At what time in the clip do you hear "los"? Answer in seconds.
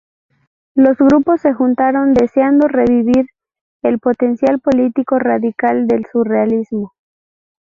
0.73-0.97